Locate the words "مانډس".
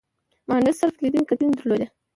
0.47-0.75